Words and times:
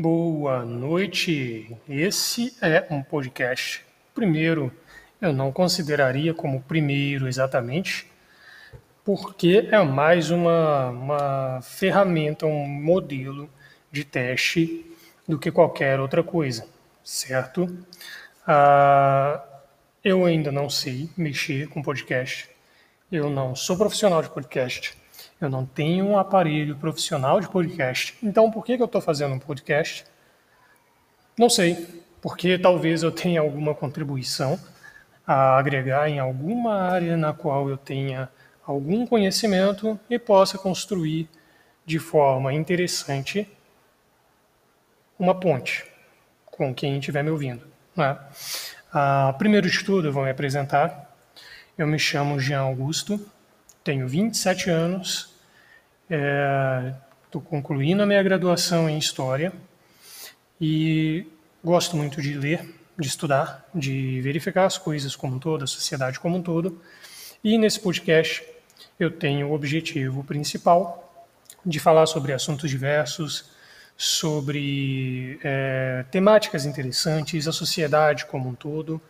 Boa 0.00 0.64
noite. 0.64 1.76
Esse 1.86 2.56
é 2.62 2.86
um 2.90 3.02
podcast. 3.02 3.84
Primeiro, 4.14 4.72
eu 5.20 5.30
não 5.30 5.52
consideraria 5.52 6.32
como 6.32 6.62
primeiro 6.62 7.28
exatamente, 7.28 8.10
porque 9.04 9.68
é 9.70 9.78
mais 9.82 10.30
uma, 10.30 10.88
uma 10.88 11.60
ferramenta, 11.60 12.46
um 12.46 12.66
modelo 12.66 13.50
de 13.92 14.02
teste 14.02 14.86
do 15.28 15.38
que 15.38 15.52
qualquer 15.52 16.00
outra 16.00 16.22
coisa, 16.22 16.66
certo? 17.04 17.68
Ah, 18.46 19.44
eu 20.02 20.24
ainda 20.24 20.50
não 20.50 20.70
sei 20.70 21.10
mexer 21.14 21.68
com 21.68 21.82
podcast. 21.82 22.48
Eu 23.12 23.28
não 23.28 23.54
sou 23.54 23.76
profissional 23.76 24.22
de 24.22 24.30
podcast. 24.30 24.96
Eu 25.40 25.48
não 25.48 25.64
tenho 25.64 26.04
um 26.04 26.18
aparelho 26.18 26.76
profissional 26.76 27.40
de 27.40 27.48
podcast. 27.48 28.16
Então, 28.22 28.50
por 28.50 28.64
que, 28.64 28.76
que 28.76 28.82
eu 28.82 28.86
estou 28.86 29.00
fazendo 29.00 29.34
um 29.34 29.38
podcast? 29.38 30.04
Não 31.38 31.48
sei. 31.48 32.02
Porque 32.20 32.58
talvez 32.58 33.02
eu 33.02 33.10
tenha 33.10 33.40
alguma 33.40 33.74
contribuição 33.74 34.60
a 35.26 35.56
agregar 35.56 36.10
em 36.10 36.18
alguma 36.18 36.74
área 36.74 37.16
na 37.16 37.32
qual 37.32 37.70
eu 37.70 37.78
tenha 37.78 38.28
algum 38.66 39.06
conhecimento 39.06 39.98
e 40.10 40.18
possa 40.18 40.58
construir 40.58 41.28
de 41.86 41.98
forma 41.98 42.52
interessante 42.52 43.48
uma 45.18 45.34
ponte 45.34 45.84
com 46.44 46.74
quem 46.74 46.98
estiver 46.98 47.24
me 47.24 47.30
ouvindo. 47.30 47.66
Né? 47.96 48.18
Ah, 48.92 49.34
primeiro 49.38 49.70
de 49.70 49.84
tudo, 49.84 50.08
eu 50.08 50.12
vou 50.12 50.24
me 50.24 50.30
apresentar. 50.30 51.16
Eu 51.78 51.86
me 51.86 51.98
chamo 51.98 52.38
Jean 52.38 52.60
Augusto, 52.60 53.18
tenho 53.90 54.06
27 54.06 54.70
anos, 54.70 55.34
Estou 57.26 57.42
é, 57.42 57.44
concluindo 57.44 58.04
a 58.04 58.06
minha 58.06 58.22
graduação 58.22 58.88
em 58.88 58.96
História 58.96 59.52
e 60.60 61.26
gosto 61.62 61.96
muito 61.96 62.22
de 62.22 62.34
ler, 62.34 62.72
de 62.96 63.08
estudar, 63.08 63.68
de 63.74 64.20
verificar 64.20 64.66
as 64.66 64.78
coisas 64.78 65.16
como 65.16 65.34
um 65.34 65.38
todo, 65.40 65.64
a 65.64 65.66
sociedade 65.66 66.20
como 66.20 66.36
um 66.36 66.42
todo. 66.42 66.80
E 67.42 67.58
nesse 67.58 67.80
podcast 67.80 68.44
eu 68.98 69.10
tenho 69.10 69.48
o 69.48 69.52
objetivo 69.52 70.22
principal 70.22 71.28
de 71.66 71.80
falar 71.80 72.06
sobre 72.06 72.32
assuntos 72.32 72.70
diversos, 72.70 73.50
sobre 73.96 75.36
é, 75.42 76.04
temáticas 76.12 76.64
interessantes, 76.64 77.48
a 77.48 77.52
sociedade 77.52 78.24
como 78.26 78.50
um 78.50 78.54
todo 78.54 79.02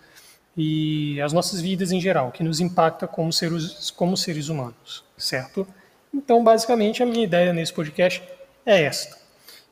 e 0.56 1.20
as 1.20 1.32
nossas 1.32 1.60
vidas 1.60 1.92
em 1.92 2.00
geral, 2.00 2.32
que 2.32 2.42
nos 2.42 2.60
impacta 2.60 3.06
como 3.06 3.32
seres, 3.32 3.90
como 3.90 4.16
seres 4.16 4.48
humanos, 4.48 5.04
certo? 5.16 5.66
Então, 6.12 6.42
basicamente, 6.42 7.02
a 7.02 7.06
minha 7.06 7.24
ideia 7.24 7.52
nesse 7.52 7.72
podcast 7.72 8.22
é 8.66 8.82
esta. 8.82 9.16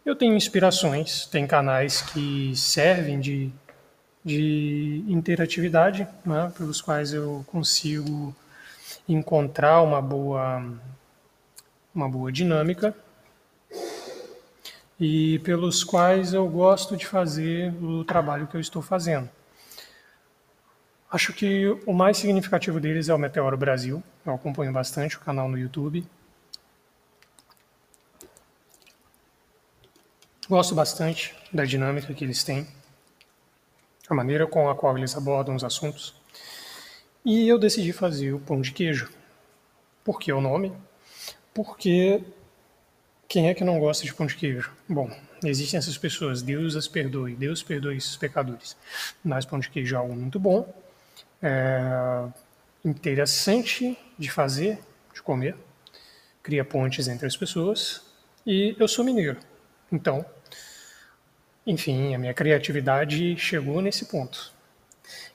Eu 0.07 0.15
tenho 0.17 0.35
inspirações, 0.35 1.27
tem 1.27 1.47
canais 1.47 2.01
que 2.01 2.53
servem 2.55 3.21
de, 3.21 3.51
de 4.25 5.05
interatividade, 5.09 6.07
né, 6.25 6.53
pelos 6.57 6.81
quais 6.81 7.13
eu 7.13 7.45
consigo 7.49 8.35
encontrar 9.09 9.83
uma 9.83 10.01
boa, 10.01 10.63
uma 11.95 12.09
boa 12.09 12.33
dinâmica 12.33 12.95
e 14.99 15.39
pelos 15.41 15.85
quais 15.85 16.33
eu 16.33 16.49
gosto 16.49 16.97
de 16.97 17.07
fazer 17.07 17.73
o 17.83 18.05
trabalho 18.05 18.47
que 18.47 18.57
eu 18.57 18.61
estou 18.61 18.83
fazendo. 18.83 19.29
Acho 21.11 21.33
que 21.33 21.67
o 21.87 21.93
mais 21.95 22.19
significativo 22.19 22.79
deles 22.79 23.09
é 23.09 23.15
o 23.15 23.19
Meteoro 23.19 23.57
Brasil. 23.57 24.03
Eu 24.27 24.35
acompanho 24.35 24.71
bastante 24.73 25.17
o 25.17 25.21
canal 25.21 25.49
no 25.49 25.59
YouTube. 25.59 26.07
Gosto 30.47 30.75
bastante 30.75 31.35
da 31.51 31.65
dinâmica 31.65 32.13
que 32.13 32.25
eles 32.25 32.43
têm, 32.45 32.67
a 34.09 34.15
maneira 34.15 34.47
com 34.47 34.69
a 34.69 34.75
qual 34.75 34.97
eles 34.97 35.15
abordam 35.17 35.55
os 35.55 35.65
assuntos. 35.65 36.15
E 37.25 37.49
eu 37.49 37.59
decidi 37.59 37.93
fazer 37.93 38.33
o 38.33 38.41
pão 38.41 38.61
de 38.61 38.73
queijo. 38.73 39.11
Por 40.05 40.19
que 40.19 40.33
o 40.33 40.41
nome? 40.41 40.73
Porque 41.53 42.23
quem 43.27 43.49
é 43.49 43.55
que 43.55 43.65
não 43.65 43.79
gosta 43.79 44.05
de 44.05 44.15
pão 44.15 44.27
de 44.27 44.37
queijo? 44.37 44.73
Bom, 44.89 45.11
existem 45.45 45.77
essas 45.77 45.99
pessoas, 45.99 46.41
Deus 46.41 46.77
as 46.77 46.89
perdoe, 46.89 47.35
Deus 47.35 47.63
perdoe 47.63 47.97
esses 47.97 48.17
pecadores. 48.17 48.75
Mas 49.23 49.45
pão 49.45 49.59
de 49.59 49.69
queijo 49.69 49.95
é 49.95 49.99
algo 49.99 50.15
muito 50.15 50.41
bom, 50.41 50.67
é 51.43 52.29
interessante 52.85 53.99
de 54.19 54.31
fazer, 54.31 54.79
de 55.15 55.23
comer, 55.23 55.57
cria 56.43 56.65
pontes 56.65 57.09
entre 57.09 57.27
as 57.27 57.37
pessoas. 57.37 58.03
E 58.47 58.75
eu 58.79 58.89
sou 58.89 59.05
mineiro, 59.05 59.39
então 59.93 60.25
enfim, 61.69 62.15
a 62.15 62.19
minha 62.19 62.33
criatividade 62.33 63.37
chegou 63.37 63.83
nesse 63.83 64.07
ponto. 64.07 64.51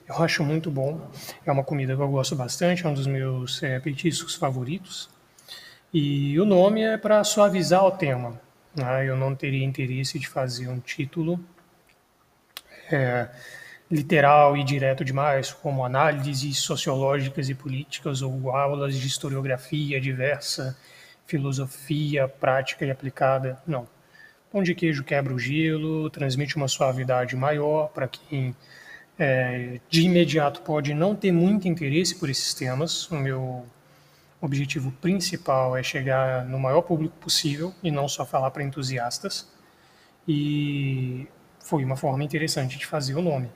Eu 0.06 0.16
acho 0.16 0.42
muito 0.42 0.68
bom, 0.68 1.08
é 1.46 1.52
uma 1.52 1.62
comida 1.62 1.94
que 1.94 2.02
eu 2.02 2.08
gosto 2.08 2.34
bastante, 2.34 2.84
é 2.84 2.88
um 2.88 2.92
dos 2.92 3.06
meus 3.06 3.62
é, 3.62 3.78
petiscos 3.78 4.34
favoritos. 4.34 5.08
E 5.92 6.38
o 6.40 6.44
nome 6.44 6.82
é 6.82 6.98
para 6.98 7.22
suavizar 7.22 7.84
o 7.84 7.92
tema. 7.92 8.40
Né? 8.74 9.08
Eu 9.08 9.16
não 9.16 9.32
teria 9.32 9.64
interesse 9.64 10.18
de 10.18 10.26
fazer 10.26 10.66
um 10.66 10.80
título 10.80 11.38
é, 12.90 13.28
literal 13.94 14.56
e 14.56 14.64
direto 14.64 15.04
demais, 15.04 15.52
como 15.52 15.84
análises 15.84 16.58
sociológicas 16.58 17.48
e 17.48 17.54
políticas 17.54 18.22
ou 18.22 18.50
aulas 18.50 18.98
de 18.98 19.06
historiografia 19.06 20.00
diversa, 20.00 20.76
filosofia 21.26 22.26
prática 22.26 22.84
e 22.84 22.90
aplicada. 22.90 23.56
Não. 23.64 23.86
Pão 24.50 24.64
de 24.64 24.74
queijo 24.74 25.04
quebra 25.04 25.32
o 25.32 25.38
gelo, 25.38 26.10
transmite 26.10 26.56
uma 26.56 26.66
suavidade 26.66 27.36
maior 27.36 27.86
para 27.90 28.08
quem 28.08 28.56
é, 29.16 29.78
de 29.88 30.02
imediato 30.02 30.62
pode 30.62 30.92
não 30.92 31.14
ter 31.14 31.30
muito 31.30 31.68
interesse 31.68 32.16
por 32.16 32.28
esses 32.28 32.52
temas. 32.52 33.08
O 33.12 33.16
meu 33.16 33.64
objetivo 34.40 34.90
principal 35.00 35.76
é 35.76 35.84
chegar 35.84 36.44
no 36.46 36.58
maior 36.58 36.82
público 36.82 37.14
possível 37.18 37.72
e 37.80 37.92
não 37.92 38.08
só 38.08 38.26
falar 38.26 38.50
para 38.50 38.64
entusiastas. 38.64 39.48
E 40.26 41.28
foi 41.60 41.84
uma 41.84 41.96
forma 41.96 42.24
interessante 42.24 42.76
de 42.76 42.86
fazer 42.86 43.14
o 43.14 43.22
nome, 43.22 43.48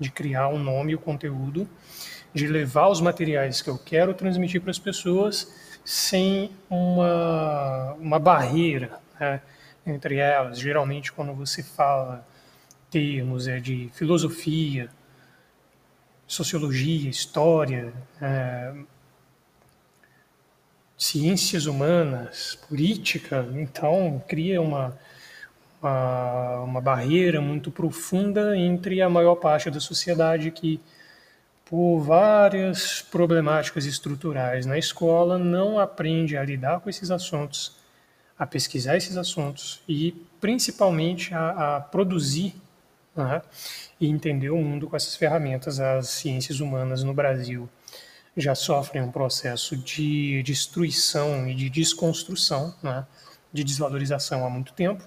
de 0.00 0.10
criar 0.10 0.48
o 0.48 0.54
um 0.54 0.58
nome 0.58 0.92
e 0.92 0.94
o 0.94 0.98
conteúdo, 0.98 1.68
de 2.34 2.48
levar 2.48 2.88
os 2.88 3.00
materiais 3.00 3.62
que 3.62 3.70
eu 3.70 3.78
quero 3.78 4.14
transmitir 4.14 4.60
para 4.60 4.70
as 4.72 4.78
pessoas 4.78 5.52
sem 5.84 6.50
uma, 6.68 7.94
uma 8.00 8.18
barreira. 8.18 8.98
Né? 9.20 9.40
entre 9.86 10.16
elas. 10.16 10.58
Geralmente, 10.58 11.12
quando 11.12 11.32
você 11.34 11.62
fala 11.62 12.26
termos 12.90 13.46
é 13.46 13.60
de 13.60 13.88
filosofia, 13.92 14.90
sociologia, 16.26 17.08
história, 17.08 17.92
é, 18.20 18.74
ciências 20.96 21.66
humanas, 21.66 22.58
política, 22.68 23.48
então 23.54 24.22
cria 24.26 24.60
uma, 24.60 24.98
uma, 25.82 26.60
uma 26.60 26.80
barreira 26.80 27.40
muito 27.40 27.70
profunda 27.70 28.56
entre 28.56 29.00
a 29.02 29.08
maior 29.08 29.36
parte 29.36 29.70
da 29.70 29.80
sociedade 29.80 30.50
que 30.50 30.80
por 31.64 32.00
várias 32.00 33.00
problemáticas 33.00 33.86
estruturais 33.86 34.66
na 34.66 34.76
escola 34.76 35.38
não 35.38 35.78
aprende 35.78 36.36
a 36.36 36.44
lidar 36.44 36.80
com 36.80 36.90
esses 36.90 37.10
assuntos 37.10 37.80
a 38.40 38.46
pesquisar 38.46 38.96
esses 38.96 39.18
assuntos 39.18 39.82
e 39.86 40.12
principalmente 40.40 41.34
a, 41.34 41.76
a 41.76 41.80
produzir 41.80 42.54
né, 43.14 43.42
e 44.00 44.08
entender 44.08 44.48
o 44.48 44.56
mundo 44.56 44.88
com 44.88 44.96
essas 44.96 45.14
ferramentas. 45.14 45.78
As 45.78 46.08
ciências 46.08 46.58
humanas 46.58 47.02
no 47.02 47.12
Brasil 47.12 47.68
já 48.34 48.54
sofrem 48.54 49.02
um 49.02 49.12
processo 49.12 49.76
de 49.76 50.42
destruição 50.42 51.46
e 51.46 51.54
de 51.54 51.68
desconstrução, 51.68 52.74
né, 52.82 53.06
de 53.52 53.62
desvalorização 53.62 54.46
há 54.46 54.48
muito 54.48 54.72
tempo. 54.72 55.06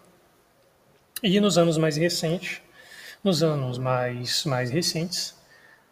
E 1.24 1.40
nos 1.40 1.58
anos 1.58 1.78
mais 1.78 1.96
recentes, 1.96 2.62
nos 3.24 3.42
anos 3.42 3.78
mais, 3.78 4.44
mais 4.44 4.70
recentes, 4.70 5.34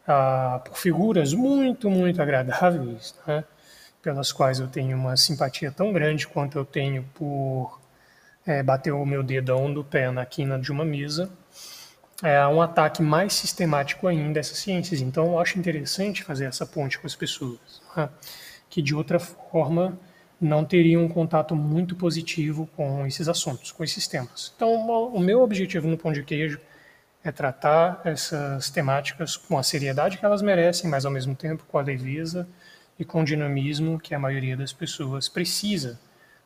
ah, 0.05 0.59
por 0.65 0.77
figuras 0.77 1.33
muito, 1.33 1.89
muito 1.89 2.21
agradáveis, 2.21 3.15
né, 3.25 3.45
pelas 4.01 4.33
quais 4.33 4.59
eu 4.59 4.67
tenho 4.67 4.97
uma 4.97 5.15
simpatia 5.15 5.71
tão 5.71 5.93
grande 5.93 6.27
quanto 6.27 6.57
eu 6.57 6.65
tenho 6.65 7.03
por 7.13 7.79
é, 8.45 8.61
bater 8.61 8.91
o 8.91 9.05
meu 9.05 9.23
dedão 9.23 9.73
do 9.73 9.85
pé 9.85 10.11
na 10.11 10.25
quina 10.25 10.59
de 10.59 10.69
uma 10.69 10.83
mesa, 10.83 11.31
é 12.21 12.45
um 12.45 12.61
ataque 12.61 13.01
mais 13.01 13.31
sistemático 13.31 14.07
ainda 14.07 14.37
a 14.37 14.41
essas 14.41 14.57
ciências. 14.57 14.99
Então, 14.99 15.27
eu 15.27 15.39
acho 15.39 15.57
interessante 15.57 16.25
fazer 16.25 16.43
essa 16.43 16.65
ponte 16.65 16.99
com 16.99 17.07
as 17.07 17.15
pessoas, 17.15 17.81
né? 17.95 18.09
que 18.69 18.81
de 18.81 18.93
outra 18.93 19.17
forma 19.17 19.97
não 20.41 20.65
teriam 20.65 21.03
um 21.03 21.07
contato 21.07 21.55
muito 21.55 21.95
positivo 21.95 22.67
com 22.75 23.05
esses 23.05 23.29
assuntos, 23.29 23.71
com 23.71 23.83
esses 23.83 24.07
temas. 24.07 24.51
Então, 24.55 24.73
o 25.13 25.19
meu 25.19 25.41
objetivo 25.41 25.87
no 25.87 25.97
Pão 25.97 26.11
de 26.11 26.23
Queijo 26.23 26.59
é 27.23 27.31
tratar 27.31 28.01
essas 28.03 28.71
temáticas 28.71 29.37
com 29.37 29.57
a 29.57 29.63
seriedade 29.63 30.17
que 30.17 30.25
elas 30.25 30.41
merecem, 30.41 30.89
mas 30.89 31.05
ao 31.05 31.11
mesmo 31.11 31.35
tempo 31.35 31.63
com 31.67 31.77
a 31.77 31.81
leveza 31.83 32.47
e 32.97 33.05
com 33.05 33.21
o 33.21 33.25
dinamismo 33.25 33.99
que 33.99 34.15
a 34.15 34.19
maioria 34.19 34.57
das 34.57 34.73
pessoas 34.73 35.29
precisa 35.29 35.99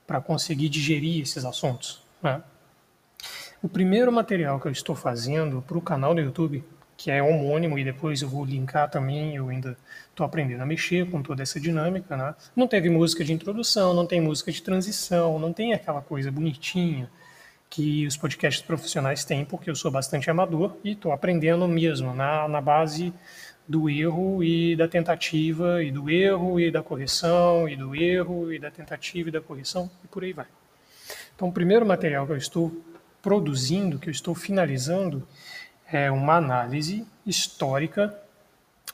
para 0.05 0.19
conseguir 0.19 0.67
digerir 0.67 1.21
esses 1.21 1.45
assuntos. 1.45 2.03
Né? 2.21 2.43
O 3.63 3.69
primeiro 3.69 4.11
material 4.11 4.59
que 4.59 4.67
eu 4.67 4.71
estou 4.71 4.95
fazendo 4.95 5.61
para 5.61 5.77
o 5.77 5.81
canal 5.81 6.13
do 6.13 6.19
YouTube, 6.19 6.63
que 6.97 7.11
é 7.11 7.21
homônimo 7.21 7.77
e 7.77 7.83
depois 7.83 8.21
eu 8.21 8.29
vou 8.29 8.45
linkar 8.45 8.89
também, 8.89 9.35
eu 9.35 9.49
ainda 9.49 9.77
estou 10.09 10.25
aprendendo 10.25 10.61
a 10.61 10.65
mexer 10.65 11.09
com 11.09 11.21
toda 11.21 11.43
essa 11.43 11.59
dinâmica, 11.59 12.15
né? 12.15 12.33
Não 12.55 12.67
teve 12.67 12.89
música 12.89 13.23
de 13.23 13.33
introdução, 13.33 13.93
não 13.93 14.05
tem 14.05 14.21
música 14.21 14.51
de 14.51 14.61
transição, 14.61 15.37
não 15.37 15.51
tem 15.51 15.73
aquela 15.73 16.01
coisa 16.01 16.31
bonitinha 16.31 17.09
que 17.69 18.07
os 18.07 18.15
podcasts 18.15 18.65
profissionais 18.65 19.25
têm, 19.25 19.43
porque 19.43 19.69
eu 19.69 19.75
sou 19.75 19.91
bastante 19.91 20.29
amador 20.29 20.77
e 20.83 20.91
estou 20.91 21.11
aprendendo 21.11 21.67
mesmo 21.67 22.13
na, 22.13 22.47
na 22.47 22.61
base 22.61 23.13
do 23.67 23.89
erro 23.89 24.43
e 24.43 24.75
da 24.75 24.87
tentativa, 24.87 25.83
e 25.83 25.91
do 25.91 26.09
erro 26.09 26.59
e 26.59 26.71
da 26.71 26.83
correção, 26.83 27.67
e 27.67 27.75
do 27.75 27.95
erro 27.95 28.53
e 28.53 28.59
da 28.59 28.69
tentativa 28.69 29.29
e 29.29 29.31
da 29.31 29.41
correção, 29.41 29.89
e 30.03 30.07
por 30.07 30.23
aí 30.23 30.33
vai. 30.33 30.45
Então, 31.35 31.49
o 31.49 31.51
primeiro 31.51 31.85
material 31.85 32.25
que 32.25 32.31
eu 32.31 32.37
estou 32.37 32.71
produzindo, 33.21 33.97
que 33.97 34.07
eu 34.07 34.11
estou 34.11 34.35
finalizando, 34.35 35.27
é 35.95 36.11
uma 36.11 36.35
análise 36.35 37.05
histórica 37.25 38.13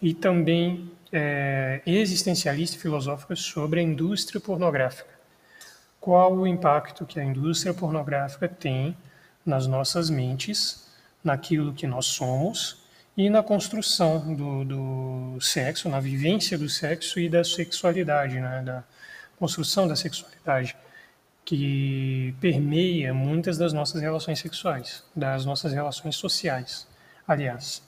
e 0.02 0.14
também 0.14 0.92
é, 1.12 1.82
existencialista 1.86 2.78
e 2.78 2.80
filosófica 2.80 3.36
sobre 3.36 3.80
a 3.80 3.84
indústria 3.84 4.40
pornográfica. 4.40 5.10
Qual 6.00 6.34
o 6.34 6.48
impacto 6.48 7.06
que 7.06 7.20
a 7.20 7.24
indústria 7.24 7.74
pornográfica 7.74 8.48
tem 8.48 8.96
nas 9.46 9.66
nossas 9.66 10.10
mentes, 10.10 10.88
naquilo 11.24 11.74
que 11.74 11.88
nós 11.88 12.06
somos 12.06 12.78
e 13.18 13.30
na 13.30 13.44
construção 13.44 14.34
do, 14.34 14.64
do 14.64 15.42
sexo, 15.42 15.90
na 15.90 16.00
vivência 16.00 16.58
do 16.58 16.70
sexo 16.70 17.20
e 17.20 17.28
da 17.28 17.44
sexualidade, 17.44 18.40
né, 18.40 18.62
da 18.64 18.84
construção 19.38 19.88
da 19.88 19.96
sexualidade, 19.96 20.76
que 21.44 22.36
permeia 22.40 23.14
muitas 23.14 23.58
das 23.58 23.74
nossas 23.74 24.02
relações 24.02 24.40
sexuais, 24.40 25.04
das 25.16 25.46
nossas 25.46 25.74
relações 25.74 26.16
sociais, 26.16 26.88
aliás. 27.32 27.84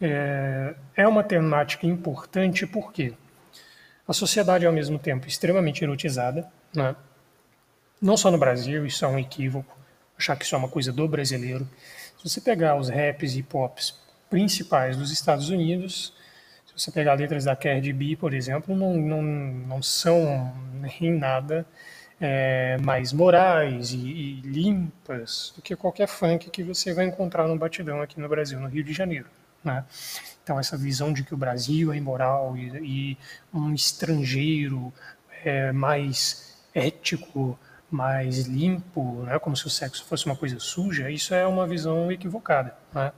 É, 0.00 0.74
é 0.96 1.06
uma 1.06 1.22
temática 1.22 1.86
importante 1.86 2.66
porque 2.66 3.14
a 4.06 4.12
sociedade 4.12 4.64
é 4.64 4.66
ao 4.66 4.74
mesmo 4.74 4.98
tempo 4.98 5.28
extremamente 5.28 5.84
erotizada, 5.84 6.50
né? 6.74 6.96
não 8.00 8.16
só 8.16 8.30
no 8.30 8.38
Brasil, 8.38 8.84
isso 8.84 9.04
é 9.04 9.08
um 9.08 9.18
equívoco, 9.18 9.76
achar 10.18 10.34
que 10.36 10.44
isso 10.44 10.54
é 10.56 10.58
uma 10.58 10.68
coisa 10.68 10.92
do 10.92 11.06
brasileiro. 11.06 11.68
Se 12.18 12.28
você 12.28 12.40
pegar 12.40 12.74
os 12.76 12.88
raps 12.88 13.36
e 13.36 13.42
pops 13.42 14.02
principais 14.32 14.96
dos 14.96 15.12
Estados 15.12 15.50
Unidos. 15.50 16.14
Se 16.66 16.72
você 16.72 16.90
pegar 16.90 17.12
letras 17.12 17.44
da 17.44 17.54
Cardi 17.54 17.92
B, 17.92 18.16
por 18.16 18.32
exemplo, 18.32 18.74
não, 18.74 18.96
não, 18.96 19.22
não 19.22 19.82
são 19.82 20.50
em 20.98 21.12
nada 21.12 21.66
é, 22.24 22.78
mais 22.78 23.12
morais 23.12 23.92
e, 23.92 23.96
e, 23.96 24.40
limpas 24.42 25.52
do 25.56 25.60
que 25.60 25.74
qualquer 25.74 26.06
funk 26.06 26.48
que 26.50 26.62
você 26.62 26.94
vai 26.94 27.06
encontrar 27.06 27.48
no 27.48 27.58
batidão 27.58 28.00
aqui 28.00 28.20
no 28.20 28.28
Brasil, 28.28 28.60
no 28.60 28.68
Rio 28.68 28.84
de 28.84 28.92
Janeiro. 28.92 29.26
Né? 29.64 29.84
Então, 30.44 30.58
essa 30.58 30.76
visão 30.76 31.12
de 31.12 31.24
que 31.24 31.34
o 31.34 31.36
Brasil 31.36 31.92
é 31.92 31.96
imoral 31.96 32.56
e, 32.56 32.68
e 32.78 33.18
um 33.52 33.74
estrangeiro 33.74 34.92
é, 35.44 35.72
mais 35.72 36.56
ético, 36.72 37.58
mais 37.90 38.46
limpo, 38.46 39.24
né, 39.24 39.38
como 39.40 39.56
se 39.56 39.66
o 39.66 39.70
sexo 39.70 40.04
fosse 40.04 40.24
uma 40.24 40.36
coisa 40.36 40.58
suja, 40.60 41.10
isso 41.10 41.34
é 41.34 41.44
uma 41.44 41.66
visão 41.66 42.10
equivocada. 42.10 42.74
Né? 42.94 43.08
A 43.08 43.12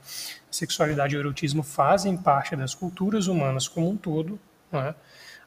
sexualidade 0.49 1.13
e 1.13 1.17
o 1.17 1.21
erotismo 1.21 1.61
fazem 1.61 2.17
parte 2.17 2.55
das 2.55 2.73
culturas 2.73 3.27
humanas 3.27 3.67
como 3.67 3.87
um 3.87 3.95
todo. 3.95 4.39
Né? 4.81 4.95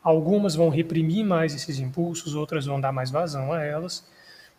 Algumas 0.03 0.55
vão 0.55 0.69
reprimir 0.69 1.25
mais 1.25 1.55
esses 1.55 1.79
impulsos, 1.79 2.35
outras 2.35 2.67
vão 2.67 2.81
dar 2.81 2.93
mais 2.93 3.11
vazão 3.11 3.53
a 3.53 3.63
elas. 3.63 4.07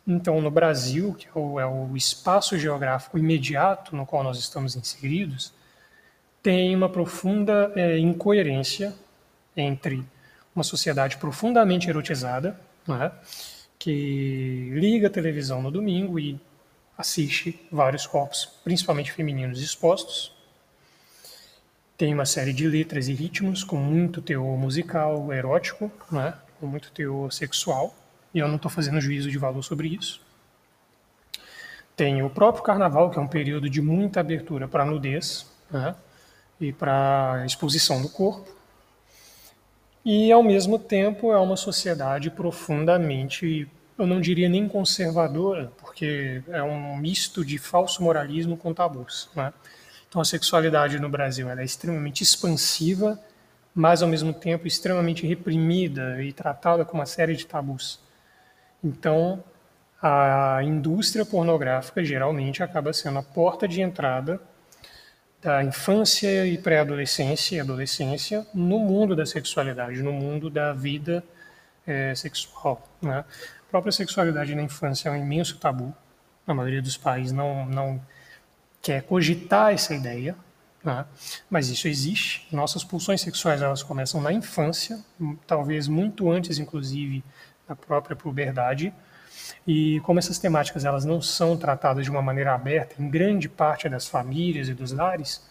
Então, 0.07 0.41
no 0.41 0.49
Brasil, 0.49 1.13
que 1.13 1.27
é 1.27 1.31
o, 1.35 1.59
é 1.59 1.65
o 1.65 1.95
espaço 1.95 2.57
geográfico 2.57 3.17
imediato 3.17 3.95
no 3.95 4.05
qual 4.05 4.23
nós 4.23 4.39
estamos 4.39 4.75
inseridos, 4.75 5.53
tem 6.41 6.75
uma 6.75 6.89
profunda 6.89 7.71
é, 7.75 7.97
incoerência 7.99 8.95
entre 9.55 10.05
uma 10.55 10.63
sociedade 10.63 11.17
profundamente 11.17 11.89
erotizada, 11.89 12.59
né? 12.87 13.11
que 13.77 14.71
liga 14.73 15.07
a 15.07 15.09
televisão 15.09 15.61
no 15.61 15.71
domingo 15.71 16.19
e 16.19 16.39
assiste 16.97 17.65
vários 17.71 18.05
corpos, 18.05 18.49
principalmente 18.63 19.11
femininos, 19.11 19.61
expostos. 19.61 20.33
Tem 21.99 22.13
uma 22.13 22.25
série 22.25 22.53
de 22.53 22.67
letras 22.67 23.09
e 23.09 23.13
ritmos 23.13 23.63
com 23.63 23.75
muito 23.75 24.21
teor 24.21 24.57
musical 24.57 25.31
erótico, 25.31 25.91
né? 26.11 26.33
com 26.59 26.65
muito 26.65 26.91
teor 26.91 27.31
sexual, 27.31 27.93
e 28.33 28.39
eu 28.39 28.47
não 28.47 28.55
estou 28.55 28.71
fazendo 28.71 28.99
juízo 28.99 29.29
de 29.29 29.37
valor 29.37 29.61
sobre 29.61 29.89
isso. 29.89 30.21
Tem 31.95 32.23
o 32.23 32.29
próprio 32.29 32.63
carnaval, 32.63 33.11
que 33.11 33.19
é 33.19 33.21
um 33.21 33.27
período 33.27 33.69
de 33.69 33.81
muita 33.81 34.21
abertura 34.21 34.67
para 34.67 34.85
nudez 34.85 35.45
né? 35.69 35.93
e 36.59 36.71
para 36.73 37.43
exposição 37.45 38.01
do 38.01 38.09
corpo 38.09 38.59
e 40.05 40.31
ao 40.31 40.41
mesmo 40.41 40.79
tempo 40.79 41.31
é 41.31 41.37
uma 41.37 41.57
sociedade 41.57 42.31
profundamente, 42.31 43.67
eu 43.97 44.07
não 44.07 44.21
diria 44.21 44.47
nem 44.47 44.67
conservadora, 44.67 45.71
porque 45.77 46.41
é 46.47 46.63
um 46.63 46.97
misto 46.97 47.43
de 47.43 47.57
falso 47.57 48.01
moralismo 48.01 48.55
com 48.55 48.73
tabus. 48.73 49.29
Né? 49.35 49.53
Então 50.09 50.21
a 50.21 50.25
sexualidade 50.25 50.99
no 50.99 51.07
Brasil 51.07 51.47
é 51.49 51.63
extremamente 51.63 52.23
expansiva, 52.23 53.19
mas 53.75 54.01
ao 54.01 54.09
mesmo 54.09 54.33
tempo 54.33 54.67
extremamente 54.67 55.25
reprimida 55.25 56.21
e 56.23 56.33
tratada 56.33 56.83
com 56.83 56.97
uma 56.97 57.05
série 57.05 57.35
de 57.35 57.45
tabus. 57.45 57.99
Então 58.83 59.43
a 60.01 60.61
indústria 60.63 61.23
pornográfica 61.25 62.03
geralmente 62.03 62.63
acaba 62.63 62.91
sendo 62.91 63.19
a 63.19 63.23
porta 63.23 63.67
de 63.67 63.81
entrada 63.81 64.41
da 65.41 65.63
infância 65.63 66.45
e 66.45 66.57
pré-adolescência 66.57 67.57
e 67.57 67.59
adolescência 67.59 68.45
no 68.53 68.79
mundo 68.79 69.15
da 69.15 69.25
sexualidade, 69.25 70.01
no 70.01 70.11
mundo 70.11 70.49
da 70.49 70.73
vida 70.73 71.23
é, 71.85 72.15
sexual. 72.15 72.87
Né? 73.01 73.19
A 73.19 73.69
própria 73.69 73.91
sexualidade 73.91 74.55
na 74.55 74.63
infância 74.63 75.09
é 75.09 75.11
um 75.11 75.15
imenso 75.15 75.57
tabu. 75.59 75.95
A 76.47 76.53
maioria 76.53 76.81
dos 76.81 76.97
pais 76.97 77.31
não, 77.31 77.65
não 77.67 78.01
quer 78.81 79.03
cogitar 79.03 79.73
essa 79.73 79.93
ideia, 79.93 80.35
né? 80.83 81.05
mas 81.49 81.69
isso 81.69 81.87
existe. 81.87 82.47
Nossas 82.51 82.83
pulsões 82.83 83.21
sexuais 83.21 83.61
elas 83.61 83.83
começam 83.83 84.21
na 84.21 84.31
infância, 84.31 84.99
talvez 85.45 85.87
muito 85.87 86.29
antes, 86.31 86.57
inclusive, 86.57 87.23
da 87.67 87.75
própria 87.75 88.15
puberdade. 88.15 88.93
E 89.67 89.99
como 90.01 90.19
essas 90.19 90.39
temáticas 90.39 90.85
elas 90.85 91.05
não 91.05 91.21
são 91.21 91.57
tratadas 91.57 92.03
de 92.05 92.11
uma 92.11 92.21
maneira 92.21 92.53
aberta 92.53 92.95
em 93.01 93.09
grande 93.09 93.47
parte 93.49 93.87
das 93.89 94.07
famílias 94.07 94.69
e 94.69 94.73
dos 94.73 94.91
lares, 94.91 95.41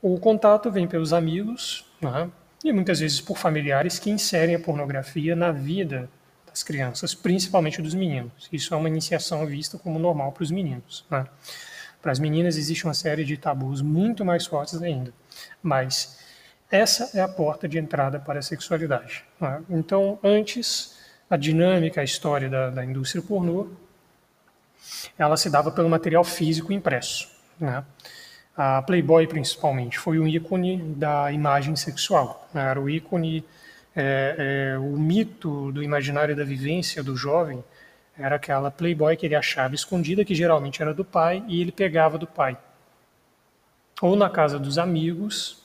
o 0.00 0.18
contato 0.18 0.70
vem 0.70 0.86
pelos 0.86 1.12
amigos 1.12 1.84
né, 2.00 2.30
e 2.62 2.72
muitas 2.72 3.00
vezes 3.00 3.20
por 3.20 3.36
familiares 3.36 3.98
que 3.98 4.10
inserem 4.10 4.54
a 4.54 4.60
pornografia 4.60 5.34
na 5.34 5.50
vida 5.50 6.08
das 6.46 6.62
crianças, 6.62 7.14
principalmente 7.14 7.82
dos 7.82 7.94
meninos. 7.94 8.48
Isso 8.52 8.72
é 8.74 8.76
uma 8.76 8.88
iniciação 8.88 9.44
vista 9.46 9.78
como 9.78 9.98
normal 9.98 10.32
para 10.32 10.42
os 10.42 10.50
meninos. 10.50 11.04
Né? 11.10 11.26
Para 12.00 12.12
as 12.12 12.18
meninas 12.18 12.56
existe 12.56 12.84
uma 12.84 12.94
série 12.94 13.24
de 13.24 13.36
tabus 13.36 13.82
muito 13.82 14.24
mais 14.24 14.46
fortes 14.46 14.80
ainda, 14.80 15.12
mas 15.62 16.18
essa 16.70 17.16
é 17.18 17.20
a 17.20 17.28
porta 17.28 17.66
de 17.66 17.78
entrada 17.78 18.18
para 18.18 18.38
a 18.38 18.42
sexualidade. 18.42 19.24
Né? 19.40 19.62
Então, 19.70 20.18
antes 20.22 20.96
a 21.28 21.36
dinâmica, 21.36 22.00
a 22.00 22.04
história 22.04 22.48
da, 22.48 22.70
da 22.70 22.84
indústria 22.84 23.22
pornô, 23.22 23.68
ela 25.18 25.36
se 25.36 25.50
dava 25.50 25.70
pelo 25.70 25.88
material 25.88 26.22
físico 26.24 26.72
impresso. 26.72 27.28
Né? 27.58 27.84
A 28.56 28.82
Playboy, 28.82 29.26
principalmente, 29.26 29.98
foi 29.98 30.18
um 30.18 30.26
ícone 30.26 30.94
da 30.96 31.32
imagem 31.32 31.74
sexual. 31.76 32.48
Né? 32.52 32.62
Era 32.62 32.80
o 32.80 32.88
ícone, 32.88 33.44
é, 33.94 34.72
é, 34.74 34.78
o 34.78 34.98
mito 34.98 35.72
do 35.72 35.82
imaginário 35.82 36.36
da 36.36 36.44
vivência 36.44 37.02
do 37.02 37.16
jovem 37.16 37.62
era 38.18 38.36
aquela 38.36 38.70
Playboy 38.70 39.16
que 39.16 39.26
ele 39.26 39.34
achava 39.34 39.74
escondida, 39.74 40.24
que 40.24 40.34
geralmente 40.34 40.82
era 40.82 40.92
do 40.92 41.04
pai, 41.04 41.44
e 41.46 41.60
ele 41.60 41.70
pegava 41.70 42.18
do 42.18 42.26
pai. 42.26 42.58
Ou 44.02 44.16
na 44.16 44.28
casa 44.28 44.58
dos 44.58 44.78
amigos, 44.78 45.62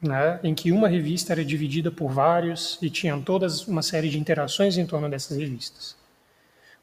né, 0.00 0.40
em 0.42 0.54
que 0.54 0.72
uma 0.72 0.88
revista 0.88 1.32
era 1.32 1.44
dividida 1.44 1.90
por 1.90 2.10
vários 2.10 2.78
e 2.82 2.90
tinham 2.90 3.22
todas 3.22 3.66
uma 3.68 3.82
série 3.82 4.08
de 4.08 4.18
interações 4.18 4.76
em 4.76 4.84
torno 4.84 5.08
dessas 5.08 5.38
revistas. 5.38 5.96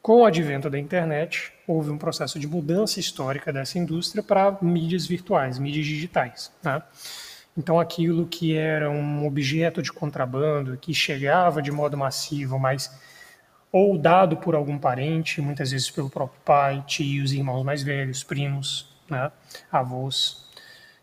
Com 0.02 0.22
o 0.22 0.26
advento 0.26 0.70
da 0.70 0.80
internet, 0.80 1.52
houve 1.68 1.90
um 1.90 1.98
processo 1.98 2.40
de 2.40 2.48
mudança 2.48 3.02
histórica 3.02 3.52
dessa 3.52 3.78
indústria 3.78 4.24
para 4.24 4.58
mídias 4.62 5.06
virtuais, 5.06 5.60
mídias 5.60 5.86
digitais. 5.86 6.52
Né? 6.64 6.82
Então, 7.58 7.78
aquilo 7.78 8.26
que 8.26 8.56
era 8.56 8.90
um 8.90 9.28
objeto 9.28 9.82
de 9.82 9.92
contrabando, 9.92 10.78
que 10.78 10.94
chegava 10.94 11.62
de 11.62 11.70
modo 11.70 11.98
massivo, 11.98 12.58
mas 12.58 12.90
ou 13.72 13.98
dado 13.98 14.38
por 14.38 14.56
algum 14.56 14.78
parente, 14.78 15.42
muitas 15.42 15.72
vezes 15.72 15.90
pelo 15.90 16.10
próprio 16.10 16.42
pai, 16.44 16.84
tios, 16.88 17.34
irmãos 17.34 17.64
mais 17.64 17.84
velhos, 17.84 18.24
primos, 18.24 18.92
né? 19.10 19.32
avós, 19.72 20.48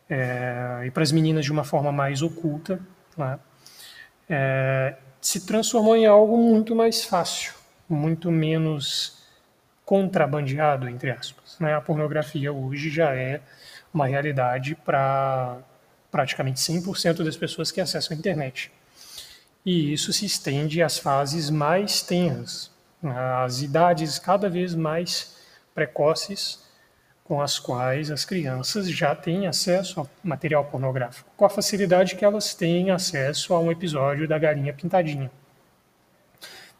é, 0.09 0.83
e 0.87 0.91
para 0.91 1.03
as 1.03 1.13
meninas 1.13 1.45
de 1.45 1.53
uma 1.53 1.65
forma 1.65 1.93
mais 1.93 2.23
oculta, 2.23 2.81
né? 3.17 3.39
é, 4.29 4.97
se 5.21 5.47
transformou 5.47 5.97
em 5.97 6.07
algo 6.07 6.37
muito 6.37 6.75
mais 6.75 7.05
fácil, 7.05 7.53
muito 7.89 8.31
menos 8.31 9.25
contrabandeado, 9.85 10.89
entre 10.89 11.11
aspas. 11.11 11.57
Né? 11.61 11.75
A 11.75 11.81
pornografia 11.81 12.53
hoje 12.53 12.91
já 12.91 13.15
é 13.15 13.41
uma 13.95 14.07
realidade 14.07 14.75
para 14.75 15.59
praticamente 16.11 16.61
100% 16.61 17.25
das 17.25 17.37
pessoas 17.37 17.71
que 17.71 17.81
acessam 17.81 18.17
a 18.17 18.19
internet. 18.19 18.73
E 19.67 19.93
isso 19.93 20.13
se 20.13 20.25
estende 20.25 20.81
às 20.81 20.97
fases 20.97 21.51
mais 21.51 22.01
tenras, 22.01 22.71
às 23.43 23.63
idades 23.63 24.17
cada 24.17 24.49
vez 24.49 24.77
mais 24.77 25.37
precoces 25.75 26.65
com 27.25 27.43
as 27.43 27.59
quais 27.59 28.09
as 28.13 28.25
crianças 28.25 28.89
já 28.89 29.13
têm 29.13 29.49
acesso 29.49 30.01
a 30.01 30.07
material 30.23 30.65
pornográfico, 30.67 31.29
com 31.37 31.45
a 31.45 31.51
facilidade 31.51 32.15
que 32.15 32.25
elas 32.25 32.55
têm 32.55 32.93
acesso 32.93 33.53
a 33.53 33.59
um 33.59 33.73
episódio 33.73 34.29
da 34.29 34.39
Galinha 34.39 34.73
Pintadinha. 34.73 35.29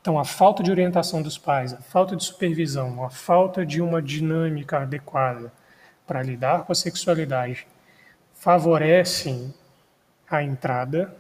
Então, 0.01 0.17
a 0.17 0.25
falta 0.25 0.63
de 0.63 0.71
orientação 0.71 1.21
dos 1.21 1.37
pais, 1.37 1.75
a 1.75 1.79
falta 1.79 2.15
de 2.15 2.23
supervisão, 2.23 3.05
a 3.05 3.11
falta 3.11 3.67
de 3.67 3.83
uma 3.83 4.01
dinâmica 4.01 4.83
adequada 4.83 5.53
para 6.07 6.23
lidar 6.23 6.63
com 6.63 6.71
a 6.71 6.77
sexualidade 6.77 7.67
favorecem 8.33 9.53
a 10.31 10.41
entrada 10.45 11.13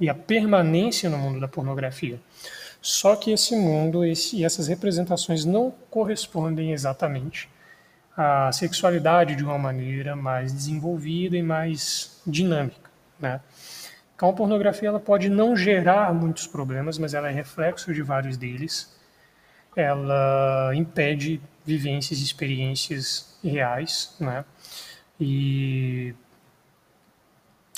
e 0.00 0.08
a 0.08 0.14
permanência 0.14 1.10
no 1.10 1.18
mundo 1.18 1.38
da 1.38 1.46
pornografia. 1.46 2.18
Só 2.80 3.14
que 3.14 3.30
esse 3.30 3.54
mundo 3.54 4.04
esse, 4.04 4.36
e 4.36 4.44
essas 4.44 4.66
representações 4.66 5.44
não 5.44 5.70
correspondem 5.90 6.72
exatamente 6.72 7.50
à 8.16 8.50
sexualidade 8.52 9.36
de 9.36 9.44
uma 9.44 9.58
maneira 9.58 10.16
mais 10.16 10.52
desenvolvida 10.52 11.36
e 11.36 11.42
mais 11.42 12.20
dinâmica. 12.26 12.90
Né? 13.18 13.40
Então, 14.16 14.30
a 14.30 14.32
pornografia 14.32 14.88
ela 14.88 15.00
pode 15.00 15.28
não 15.28 15.54
gerar 15.54 16.12
muitos 16.14 16.46
problemas, 16.46 16.98
mas 16.98 17.12
ela 17.12 17.28
é 17.28 17.32
reflexo 17.32 17.92
de 17.92 18.02
vários 18.02 18.36
deles. 18.38 18.98
Ela 19.76 20.72
impede 20.74 21.40
vivências 21.64 22.18
e 22.20 22.24
experiências 22.24 23.38
reais 23.44 24.16
né? 24.18 24.44
e 25.20 26.14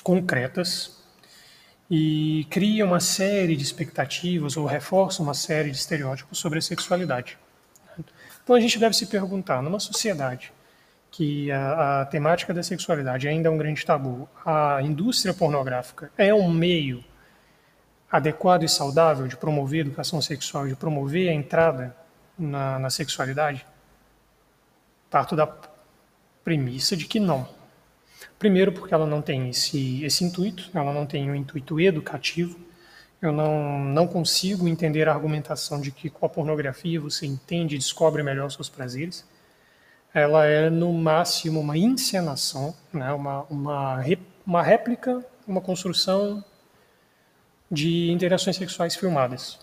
concretas 0.02 1.01
e 1.94 2.46
cria 2.48 2.86
uma 2.86 3.00
série 3.00 3.54
de 3.54 3.62
expectativas 3.62 4.56
ou 4.56 4.64
reforça 4.64 5.22
uma 5.22 5.34
série 5.34 5.70
de 5.70 5.76
estereótipos 5.76 6.38
sobre 6.38 6.58
a 6.58 6.62
sexualidade. 6.62 7.38
Então 8.42 8.56
a 8.56 8.60
gente 8.60 8.78
deve 8.78 8.96
se 8.96 9.04
perguntar, 9.04 9.60
numa 9.60 9.78
sociedade 9.78 10.54
que 11.10 11.52
a, 11.52 12.00
a, 12.00 12.06
temática 12.06 12.54
da 12.54 12.62
sexualidade 12.62 13.28
ainda 13.28 13.48
é 13.48 13.50
um 13.50 13.58
grande 13.58 13.84
tabu, 13.84 14.26
a 14.42 14.80
indústria 14.80 15.34
pornográfica 15.34 16.10
é 16.16 16.32
um 16.32 16.50
meio 16.50 17.04
adequado 18.10 18.62
e 18.62 18.68
saudável 18.70 19.28
de 19.28 19.36
promover 19.36 19.80
educação 19.80 20.22
sexual, 20.22 20.66
de 20.66 20.74
promover 20.74 21.28
a 21.28 21.34
entrada 21.34 21.94
na, 22.38 22.78
na 22.78 22.88
sexualidade? 22.88 23.66
Parto 25.10 25.36
da 25.36 25.46
premissa 26.42 26.96
de 26.96 27.04
que 27.04 27.20
não. 27.20 27.46
Primeiro, 28.42 28.72
porque 28.72 28.92
ela 28.92 29.06
não 29.06 29.22
tem 29.22 29.50
esse, 29.50 30.04
esse 30.04 30.24
intuito, 30.24 30.68
ela 30.74 30.92
não 30.92 31.06
tem 31.06 31.30
um 31.30 31.34
intuito 31.36 31.78
educativo. 31.78 32.58
Eu 33.20 33.30
não, 33.30 33.78
não 33.78 34.04
consigo 34.04 34.66
entender 34.66 35.08
a 35.08 35.14
argumentação 35.14 35.80
de 35.80 35.92
que 35.92 36.10
com 36.10 36.26
a 36.26 36.28
pornografia 36.28 37.00
você 37.00 37.24
entende 37.24 37.76
e 37.76 37.78
descobre 37.78 38.20
melhor 38.20 38.46
os 38.46 38.54
seus 38.54 38.68
prazeres. 38.68 39.24
Ela 40.12 40.44
é, 40.44 40.68
no 40.68 40.92
máximo, 40.92 41.60
uma 41.60 41.78
encenação, 41.78 42.74
né? 42.92 43.12
uma, 43.12 43.44
uma, 43.44 44.04
uma 44.44 44.60
réplica, 44.60 45.24
uma 45.46 45.60
construção 45.60 46.44
de 47.70 48.10
interações 48.10 48.56
sexuais 48.56 48.96
filmadas. 48.96 49.60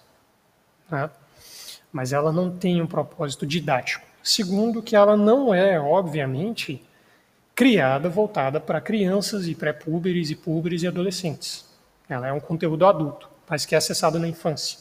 Né? 0.90 1.10
Mas 1.92 2.14
ela 2.14 2.32
não 2.32 2.50
tem 2.50 2.82
um 2.82 2.88
propósito 2.88 3.46
didático. 3.46 4.08
Segundo, 4.24 4.82
que 4.82 4.96
ela 4.96 5.18
não 5.18 5.54
é, 5.54 5.78
obviamente, 5.78 6.82
criada 7.60 8.08
voltada 8.08 8.58
para 8.58 8.80
crianças 8.80 9.46
e 9.46 9.54
pré-púberes 9.54 10.30
e 10.30 10.36
púberes 10.36 10.82
e 10.82 10.88
adolescentes. 10.88 11.66
Ela 12.08 12.30
é 12.30 12.32
um 12.32 12.40
conteúdo 12.40 12.86
adulto, 12.86 13.30
mas 13.50 13.66
que 13.66 13.76
é 13.76 13.78
acessado 13.78 14.18
na 14.18 14.30
infância. 14.30 14.80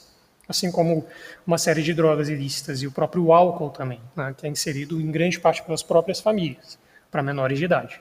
Assim 0.48 0.70
como 0.70 1.04
uma 1.44 1.58
série 1.58 1.82
de 1.82 1.92
drogas 1.92 2.28
ilícitas 2.28 2.80
e 2.80 2.86
o 2.86 2.92
próprio 2.92 3.32
álcool 3.32 3.70
também, 3.70 4.00
né, 4.14 4.32
que 4.38 4.46
é 4.46 4.48
inserido 4.48 5.00
em 5.00 5.10
grande 5.10 5.40
parte 5.40 5.60
pelas 5.64 5.82
próprias 5.82 6.20
famílias, 6.20 6.78
para 7.10 7.20
menores 7.20 7.58
de 7.58 7.64
idade. 7.64 8.00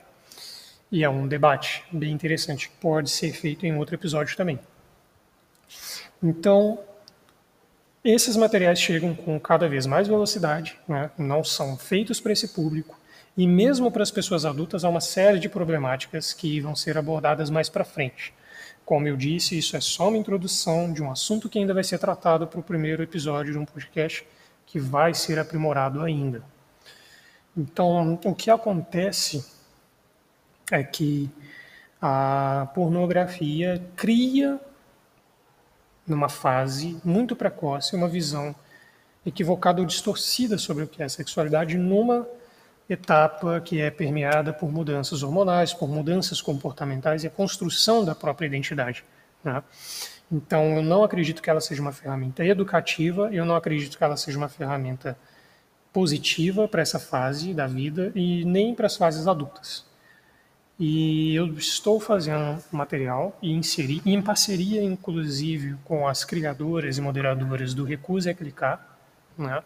E 0.92 1.02
é 1.02 1.10
um 1.10 1.26
debate 1.26 1.82
bem 1.90 2.12
interessante 2.12 2.68
que 2.68 2.76
pode 2.76 3.10
ser 3.10 3.32
feito 3.32 3.66
em 3.66 3.76
outro 3.76 3.96
episódio 3.96 4.36
também. 4.36 4.60
Então, 6.22 6.78
esses 8.04 8.36
materiais 8.36 8.78
chegam 8.78 9.12
com 9.12 9.40
cada 9.40 9.68
vez 9.68 9.86
mais 9.86 10.06
velocidade, 10.06 10.78
né, 10.86 11.10
não 11.18 11.42
são 11.42 11.76
feitos 11.76 12.20
para 12.20 12.30
esse 12.30 12.46
público, 12.46 12.96
e 13.38 13.46
mesmo 13.46 13.88
para 13.88 14.02
as 14.02 14.10
pessoas 14.10 14.44
adultas, 14.44 14.84
há 14.84 14.88
uma 14.88 15.00
série 15.00 15.38
de 15.38 15.48
problemáticas 15.48 16.32
que 16.32 16.60
vão 16.60 16.74
ser 16.74 16.98
abordadas 16.98 17.50
mais 17.50 17.68
para 17.68 17.84
frente. 17.84 18.34
Como 18.84 19.06
eu 19.06 19.16
disse, 19.16 19.56
isso 19.56 19.76
é 19.76 19.80
só 19.80 20.08
uma 20.08 20.16
introdução 20.16 20.92
de 20.92 21.00
um 21.00 21.08
assunto 21.08 21.48
que 21.48 21.56
ainda 21.56 21.72
vai 21.72 21.84
ser 21.84 22.00
tratado 22.00 22.48
para 22.48 22.58
o 22.58 22.64
primeiro 22.64 23.00
episódio 23.00 23.52
de 23.52 23.58
um 23.58 23.64
podcast 23.64 24.26
que 24.66 24.80
vai 24.80 25.14
ser 25.14 25.38
aprimorado 25.38 26.02
ainda. 26.02 26.42
Então, 27.56 28.18
o 28.24 28.34
que 28.34 28.50
acontece 28.50 29.46
é 30.72 30.82
que 30.82 31.30
a 32.02 32.68
pornografia 32.74 33.80
cria, 33.94 34.58
numa 36.04 36.28
fase 36.28 37.00
muito 37.04 37.36
precoce, 37.36 37.94
uma 37.94 38.08
visão 38.08 38.52
equivocada 39.24 39.80
ou 39.80 39.86
distorcida 39.86 40.58
sobre 40.58 40.82
o 40.82 40.88
que 40.88 41.04
é 41.04 41.08
sexualidade 41.08 41.78
numa 41.78 42.26
etapa 42.88 43.60
que 43.60 43.80
é 43.80 43.90
permeada 43.90 44.52
por 44.52 44.72
mudanças 44.72 45.22
hormonais, 45.22 45.74
por 45.74 45.88
mudanças 45.88 46.40
comportamentais 46.40 47.22
e 47.22 47.26
a 47.26 47.30
construção 47.30 48.04
da 48.04 48.14
própria 48.14 48.46
identidade. 48.46 49.04
Né? 49.44 49.62
Então, 50.30 50.76
eu 50.76 50.82
não 50.82 51.04
acredito 51.04 51.42
que 51.42 51.50
ela 51.50 51.60
seja 51.60 51.80
uma 51.80 51.92
ferramenta 51.92 52.44
educativa, 52.44 53.30
eu 53.32 53.44
não 53.44 53.56
acredito 53.56 53.96
que 53.96 54.04
ela 54.04 54.16
seja 54.16 54.38
uma 54.38 54.48
ferramenta 54.48 55.18
positiva 55.92 56.68
para 56.68 56.82
essa 56.82 56.98
fase 56.98 57.54
da 57.54 57.66
vida 57.66 58.12
e 58.14 58.44
nem 58.44 58.74
para 58.74 58.86
as 58.86 58.96
fases 58.96 59.26
adultas. 59.26 59.86
E 60.78 61.34
eu 61.34 61.46
estou 61.54 61.98
fazendo 61.98 62.62
material 62.70 63.36
e 63.42 63.50
inseri, 63.50 64.00
em 64.06 64.22
parceria, 64.22 64.82
inclusive, 64.82 65.76
com 65.84 66.06
as 66.06 66.24
criadoras 66.24 66.98
e 66.98 67.00
moderadoras 67.00 67.74
do 67.74 67.84
Recusa 67.84 68.30
é 68.30 68.34
Clicar, 68.34 68.96
né? 69.36 69.60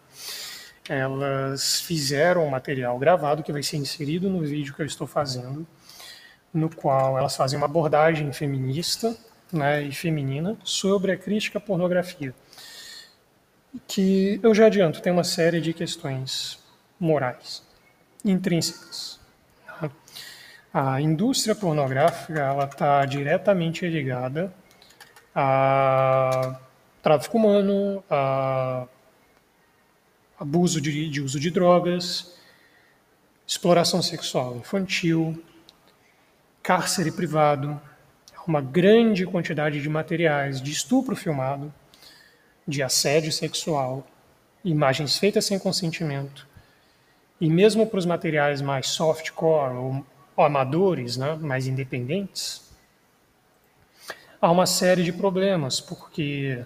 Elas 0.88 1.80
fizeram 1.80 2.46
um 2.46 2.50
material 2.50 2.98
gravado 2.98 3.42
que 3.42 3.52
vai 3.52 3.62
ser 3.62 3.76
inserido 3.76 4.28
no 4.28 4.40
vídeo 4.40 4.74
que 4.74 4.82
eu 4.82 4.86
estou 4.86 5.06
fazendo, 5.06 5.66
no 6.52 6.74
qual 6.74 7.16
elas 7.16 7.36
fazem 7.36 7.56
uma 7.56 7.66
abordagem 7.66 8.32
feminista 8.32 9.16
né, 9.52 9.82
e 9.82 9.92
feminina 9.92 10.56
sobre 10.64 11.12
a 11.12 11.16
crítica 11.16 11.58
à 11.58 11.60
pornografia. 11.60 12.34
Que 13.86 14.38
eu 14.42 14.54
já 14.54 14.66
adianto, 14.66 15.00
tem 15.00 15.12
uma 15.12 15.24
série 15.24 15.60
de 15.60 15.72
questões 15.72 16.58
morais, 16.98 17.62
intrínsecas. 18.24 19.20
Né. 19.80 19.90
A 20.74 21.00
indústria 21.00 21.54
pornográfica 21.54 22.40
ela 22.40 22.64
está 22.64 23.04
diretamente 23.04 23.86
ligada 23.86 24.52
a 25.34 26.58
tráfico 27.02 27.38
humano, 27.38 28.02
a 28.10 28.86
abuso 30.42 30.80
de, 30.80 31.08
de 31.08 31.20
uso 31.20 31.38
de 31.38 31.52
drogas, 31.52 32.34
exploração 33.46 34.02
sexual 34.02 34.56
infantil, 34.56 35.40
cárcere 36.60 37.12
privado, 37.12 37.80
uma 38.44 38.60
grande 38.60 39.24
quantidade 39.24 39.80
de 39.80 39.88
materiais 39.88 40.60
de 40.60 40.72
estupro 40.72 41.14
filmado, 41.14 41.72
de 42.66 42.82
assédio 42.82 43.30
sexual, 43.30 44.04
imagens 44.64 45.16
feitas 45.16 45.44
sem 45.46 45.60
consentimento, 45.60 46.44
e 47.40 47.48
mesmo 47.48 47.86
para 47.86 48.00
os 48.00 48.06
materiais 48.06 48.60
mais 48.60 48.88
softcore 48.88 49.76
ou, 49.76 50.06
ou 50.36 50.44
amadores, 50.44 51.16
né, 51.16 51.36
mais 51.40 51.68
independentes, 51.68 52.68
há 54.40 54.50
uma 54.50 54.66
série 54.66 55.04
de 55.04 55.12
problemas, 55.12 55.80
porque 55.80 56.64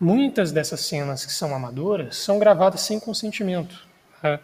Muitas 0.00 0.50
dessas 0.50 0.80
cenas 0.80 1.26
que 1.26 1.32
são 1.32 1.54
amadoras 1.54 2.16
são 2.16 2.38
gravadas 2.38 2.80
sem 2.80 2.98
consentimento. 2.98 3.86
Né? 4.22 4.40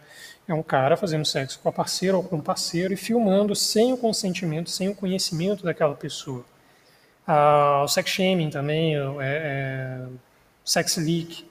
É 0.47 0.53
um 0.53 0.61
cara 0.61 0.95
fazendo 0.95 1.25
sexo 1.25 1.59
com 1.59 1.69
a 1.69 1.71
parceira 1.71 2.15
ou 2.15 2.23
com 2.23 2.35
um 2.35 2.41
parceiro 2.41 2.93
e 2.93 2.95
filmando 2.95 3.55
sem 3.55 3.91
o 3.91 3.97
consentimento, 3.97 4.69
sem 4.69 4.87
o 4.87 4.95
conhecimento 4.95 5.63
daquela 5.63 5.95
pessoa. 5.95 6.45
Ah, 7.25 7.81
o 7.83 7.87
sex 7.87 8.09
shaming 8.09 8.51
também, 8.51 8.95
é, 8.95 8.99
é, 9.19 10.05
sex 10.63 10.95
leak, 10.97 11.49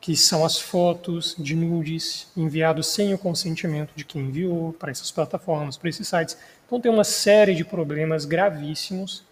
que 0.00 0.16
são 0.16 0.44
as 0.44 0.60
fotos 0.60 1.34
de 1.36 1.56
nudes 1.56 2.28
enviados 2.36 2.86
sem 2.86 3.12
o 3.12 3.18
consentimento 3.18 3.90
de 3.96 4.04
quem 4.04 4.22
enviou 4.22 4.72
para 4.72 4.92
essas 4.92 5.10
plataformas, 5.10 5.76
para 5.76 5.88
esses 5.88 6.06
sites. 6.06 6.38
Então 6.64 6.80
tem 6.80 6.92
uma 6.92 7.02
série 7.02 7.56
de 7.56 7.64
problemas 7.64 8.24
gravíssimos 8.24 9.24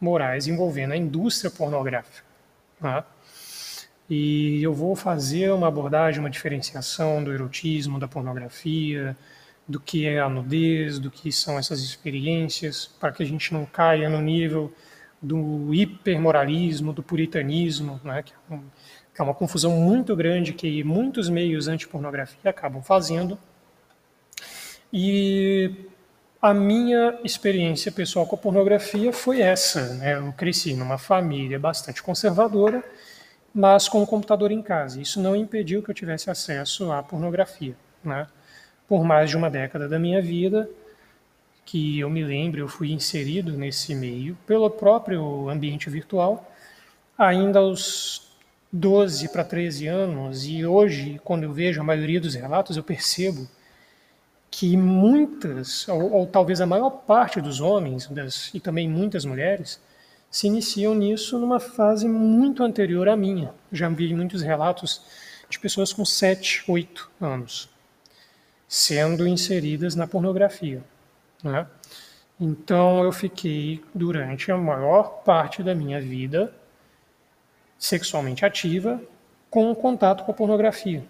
morais 0.00 0.46
envolvendo 0.46 0.92
a 0.92 0.96
indústria 0.96 1.50
pornográfica. 1.50 2.24
Né? 2.80 3.02
E 4.08 4.62
eu 4.62 4.72
vou 4.72 4.94
fazer 4.94 5.50
uma 5.52 5.68
abordagem, 5.68 6.20
uma 6.20 6.30
diferenciação 6.30 7.22
do 7.24 7.32
erotismo, 7.32 7.98
da 7.98 8.06
pornografia, 8.06 9.16
do 9.66 9.80
que 9.80 10.06
é 10.06 10.20
a 10.20 10.28
nudez, 10.28 10.98
do 10.98 11.10
que 11.10 11.32
são 11.32 11.58
essas 11.58 11.80
experiências, 11.80 12.86
para 13.00 13.10
que 13.10 13.22
a 13.22 13.26
gente 13.26 13.52
não 13.52 13.66
caia 13.66 14.08
no 14.08 14.20
nível 14.20 14.72
do 15.20 15.74
hipermoralismo, 15.74 16.92
do 16.92 17.02
puritanismo, 17.02 18.00
né, 18.04 18.22
que, 18.22 18.32
é 18.50 18.58
é 19.18 19.22
uma 19.22 19.34
confusão 19.34 19.72
muito 19.72 20.14
grande 20.14 20.52
que 20.52 20.84
muitos 20.84 21.28
meios 21.28 21.68
anti-pornografia 21.68 22.50
acabam 22.50 22.82
fazendo. 22.82 23.38
E 24.92 25.72
a 26.40 26.52
minha 26.52 27.18
experiência 27.24 27.90
pessoal 27.90 28.26
com 28.26 28.36
a 28.36 28.38
pornografia 28.38 29.12
foi 29.12 29.40
essa. 29.40 29.94
Né? 29.94 30.16
Eu 30.16 30.32
cresci 30.32 30.74
numa 30.74 30.98
família 30.98 31.58
bastante 31.58 32.02
conservadora, 32.02 32.84
mas 33.56 33.88
com 33.88 34.02
um 34.02 34.06
computador 34.06 34.52
em 34.52 34.60
casa. 34.60 35.00
Isso 35.00 35.18
não 35.18 35.34
impediu 35.34 35.82
que 35.82 35.90
eu 35.90 35.94
tivesse 35.94 36.28
acesso 36.30 36.92
à 36.92 37.02
pornografia. 37.02 37.74
Né? 38.04 38.26
Por 38.86 39.02
mais 39.02 39.30
de 39.30 39.36
uma 39.38 39.48
década 39.48 39.88
da 39.88 39.98
minha 39.98 40.20
vida, 40.20 40.68
que 41.64 41.98
eu 41.98 42.10
me 42.10 42.22
lembro, 42.22 42.60
eu 42.60 42.68
fui 42.68 42.92
inserido 42.92 43.56
nesse 43.56 43.94
meio 43.94 44.36
pelo 44.46 44.68
próprio 44.68 45.48
ambiente 45.48 45.88
virtual, 45.88 46.52
ainda 47.16 47.60
aos 47.60 48.30
12 48.70 49.30
para 49.30 49.42
13 49.42 49.86
anos, 49.86 50.44
e 50.44 50.66
hoje, 50.66 51.18
quando 51.24 51.44
eu 51.44 51.52
vejo 51.54 51.80
a 51.80 51.84
maioria 51.84 52.20
dos 52.20 52.34
relatos, 52.34 52.76
eu 52.76 52.82
percebo 52.82 53.48
que 54.50 54.76
muitas, 54.76 55.88
ou, 55.88 56.12
ou 56.12 56.26
talvez 56.26 56.60
a 56.60 56.66
maior 56.66 56.90
parte 56.90 57.40
dos 57.40 57.62
homens 57.62 58.06
das, 58.08 58.50
e 58.52 58.60
também 58.60 58.86
muitas 58.86 59.24
mulheres, 59.24 59.80
se 60.30 60.46
iniciam 60.46 60.94
nisso 60.94 61.38
numa 61.38 61.60
fase 61.60 62.08
muito 62.08 62.62
anterior 62.62 63.08
à 63.08 63.16
minha. 63.16 63.54
Já 63.72 63.88
vi 63.88 64.14
muitos 64.14 64.42
relatos 64.42 65.02
de 65.48 65.58
pessoas 65.58 65.92
com 65.92 66.04
7, 66.04 66.64
8 66.68 67.10
anos 67.20 67.68
sendo 68.68 69.26
inseridas 69.26 69.94
na 69.94 70.06
pornografia. 70.06 70.82
Né? 71.42 71.66
Então 72.40 73.02
eu 73.04 73.12
fiquei 73.12 73.82
durante 73.94 74.50
a 74.50 74.56
maior 74.56 75.22
parte 75.22 75.62
da 75.62 75.74
minha 75.74 76.00
vida 76.00 76.52
sexualmente 77.78 78.44
ativa 78.44 79.00
com 79.50 79.74
contato 79.74 80.24
com 80.24 80.32
a 80.32 80.34
pornografia. 80.34 81.04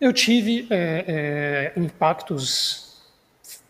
Eu 0.00 0.12
tive 0.12 0.66
é, 0.70 1.72
é, 1.76 1.80
impactos 1.80 3.02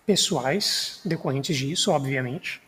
pessoais 0.06 1.00
decorrentes 1.04 1.56
disso, 1.56 1.90
obviamente. 1.90 2.62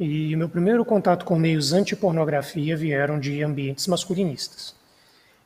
E 0.00 0.34
meu 0.34 0.48
primeiro 0.48 0.82
contato 0.82 1.26
com 1.26 1.38
meios 1.38 1.74
anti-pornografia 1.74 2.74
vieram 2.74 3.20
de 3.20 3.42
ambientes 3.42 3.86
masculinistas. 3.86 4.74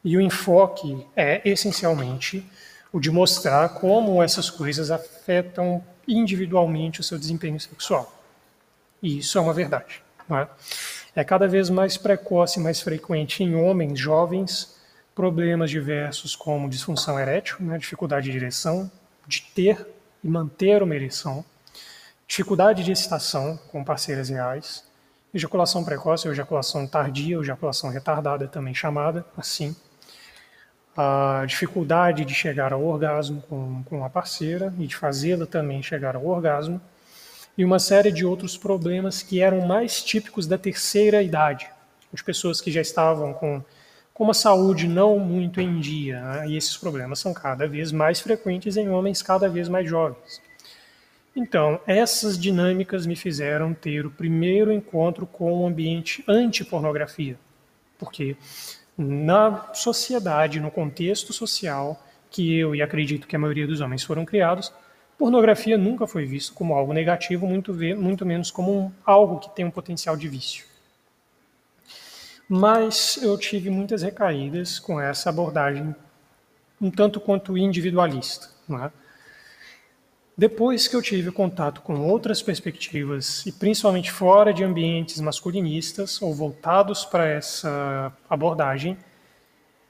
E 0.04 0.16
o 0.16 0.20
enfoque 0.20 1.04
é 1.16 1.42
essencialmente 1.44 2.49
o 2.92 3.00
de 3.00 3.11
mostrar 3.11 3.70
como 3.70 4.23
essas 4.23 4.49
coisas 4.49 4.92
afetam 4.92 5.82
individualmente 6.06 7.00
o 7.00 7.02
seu 7.02 7.18
desempenho 7.18 7.58
sexual. 7.58 8.16
E 9.02 9.18
isso 9.18 9.37
é 9.37 9.40
uma 9.40 9.52
verdade. 9.52 10.00
É? 10.30 10.46
é 11.16 11.25
cada 11.25 11.49
vez 11.49 11.68
mais 11.68 11.96
precoce 11.96 12.61
e 12.61 12.62
mais 12.62 12.80
frequente 12.80 13.42
em 13.42 13.56
homens 13.56 13.99
jovens 13.99 14.76
problemas 15.16 15.68
diversos 15.68 16.37
como 16.37 16.68
disfunção 16.68 17.18
erétil, 17.18 17.56
né, 17.61 17.76
dificuldade 17.76 18.30
de 18.30 18.37
ereção, 18.37 18.90
de 19.26 19.42
ter 19.42 19.84
e 20.23 20.28
manter 20.28 20.80
uma 20.80 20.94
ereção, 20.94 21.44
dificuldade 22.26 22.82
de 22.82 22.92
excitação 22.92 23.58
com 23.70 23.84
parceiras 23.84 24.28
reais, 24.28 24.84
ejaculação 25.32 25.84
precoce 25.84 26.26
ou 26.26 26.32
ejaculação 26.32 26.86
tardia 26.86 27.36
ou 27.36 27.42
ejaculação 27.42 27.90
retardada, 27.90 28.46
também 28.46 28.74
chamada 28.74 29.24
assim, 29.36 29.74
a 30.96 31.44
dificuldade 31.46 32.24
de 32.24 32.34
chegar 32.34 32.72
ao 32.72 32.84
orgasmo 32.84 33.42
com, 33.48 33.82
com 33.84 34.04
a 34.04 34.10
parceira 34.10 34.72
e 34.78 34.86
de 34.86 34.94
fazê-la 34.94 35.44
também 35.44 35.82
chegar 35.82 36.14
ao 36.14 36.24
orgasmo, 36.24 36.80
e 37.56 37.64
uma 37.64 37.78
série 37.78 38.10
de 38.10 38.24
outros 38.24 38.56
problemas 38.56 39.22
que 39.22 39.40
eram 39.40 39.66
mais 39.66 40.02
típicos 40.02 40.46
da 40.46 40.58
terceira 40.58 41.22
idade, 41.22 41.68
de 42.12 42.22
pessoas 42.22 42.60
que 42.60 42.70
já 42.70 42.80
estavam 42.80 43.32
com, 43.32 43.62
com 44.12 44.24
uma 44.24 44.34
saúde 44.34 44.87
não 44.87 45.18
muito 45.18 45.60
em 45.60 45.80
dia, 45.80 46.20
né? 46.20 46.48
e 46.48 46.56
esses 46.56 46.76
problemas 46.76 47.18
são 47.18 47.32
cada 47.32 47.66
vez 47.66 47.90
mais 47.90 48.20
frequentes 48.20 48.76
em 48.76 48.88
homens 48.88 49.22
cada 49.22 49.48
vez 49.48 49.68
mais 49.68 49.88
jovens. 49.88 50.40
Então, 51.37 51.81
essas 51.87 52.38
dinâmicas 52.38 53.07
me 53.07 53.16
fizeram 53.16 53.75
ter 53.75 54.07
o 54.07 54.11
primeiro 54.11 54.73
encontro 54.73 55.27
com 55.27 55.53
o 55.53 55.66
ambiente 55.66 56.23
anti-pornografia, 56.29 57.37
porque 57.99 58.37
na 58.97 59.73
sociedade, 59.75 60.61
no 60.61 60.70
contexto 60.70 61.33
social 61.33 62.01
que 62.31 62.57
eu 62.57 62.75
e 62.75 62.83
acredito 62.83 63.27
que 63.27 63.35
a 63.35 63.38
maioria 63.38 63.66
dos 63.66 63.81
homens 63.81 64.05
foram 64.05 64.25
criados, 64.25 64.73
pornografia 65.18 65.77
nunca 65.77 66.07
foi 66.07 66.25
visto 66.25 66.55
como 66.55 66.75
algo 66.75 66.92
negativo, 66.92 67.47
muito, 67.47 67.75
muito 67.75 68.25
menos 68.25 68.51
como 68.51 68.73
um, 68.73 68.92
algo 69.05 69.40
que 69.40 69.55
tem 69.55 69.64
um 69.64 69.70
potencial 69.70 70.16
de 70.16 70.29
vício. 70.29 70.64
Mas 72.49 73.18
eu 73.23 73.37
tive 73.38 73.70
muitas 73.70 74.03
recaídas 74.03 74.79
com 74.79 75.01
essa 75.01 75.31
abordagem 75.31 75.94
um 76.81 76.90
tanto 76.90 77.18
quanto 77.18 77.57
individualista. 77.57 78.49
Não 78.68 78.85
é? 78.85 78.92
Depois 80.37 80.88
que 80.88 80.97
eu 80.97 81.03
tive 81.03 81.31
contato 81.31 81.81
com 81.81 81.94
outras 82.01 82.42
perspectivas, 82.42 83.47
e 83.47 83.53
principalmente 83.53 84.11
fora 84.11 84.53
de 84.53 84.64
ambientes 84.64 85.20
masculinistas 85.20 86.20
ou 86.20 86.35
voltados 86.35 87.05
para 87.05 87.29
essa 87.29 88.12
abordagem, 88.29 88.99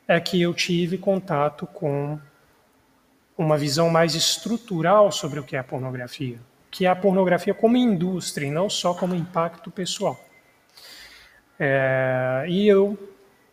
é 0.07 0.21
que 0.21 0.43
eu 0.43 0.53
tive 0.53 0.99
contato 0.99 1.67
com 1.67 2.19
uma 3.39 3.57
visão 3.57 3.89
mais 3.89 4.15
estrutural 4.15 5.11
sobre 5.11 5.41
o 5.41 5.43
que 5.43 5.57
é 5.57 5.59
a 5.59 5.65
pornografia, 5.65 6.39
que 6.71 6.85
é 6.85 6.91
a 6.91 6.95
pornografia 6.95 7.55
como 7.55 7.79
indústria 7.79 8.47
e 8.47 8.51
não 8.51 8.69
só 8.69 8.93
como 8.93 9.15
impacto 9.15 9.71
pessoal. 9.71 10.21
É, 11.59 12.45
e 12.49 12.69
eu 12.69 12.99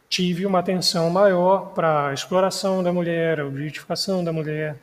tive 0.10 0.46
uma 0.46 0.60
atenção 0.60 1.10
maior 1.10 1.74
para 1.74 2.10
a 2.10 2.14
exploração 2.14 2.84
da 2.84 2.92
mulher, 2.92 3.40
a 3.40 3.46
objetificação 3.46 4.22
da 4.22 4.34
mulher, 4.34 4.76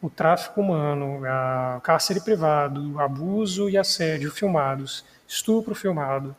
o 0.00 0.08
tráfico 0.08 0.60
humano, 0.60 1.22
a 1.26 1.80
cárcere 1.82 2.20
privado, 2.20 3.00
abuso 3.00 3.68
e 3.68 3.76
assédio 3.76 4.30
filmados, 4.30 5.04
estupro 5.26 5.74
filmado, 5.74 6.36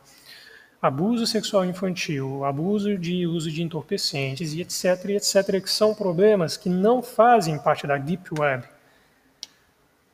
abuso 0.80 1.26
sexual 1.26 1.64
infantil, 1.64 2.44
abuso 2.44 2.96
de 2.96 3.26
uso 3.26 3.50
de 3.50 3.62
entorpecentes 3.62 4.54
e 4.54 4.62
etc, 4.62 5.10
etc, 5.10 5.62
que 5.62 5.70
são 5.70 5.94
problemas 5.94 6.56
que 6.56 6.70
não 6.70 7.02
fazem 7.02 7.58
parte 7.58 7.86
da 7.86 7.98
deep 7.98 8.30
web 8.38 8.66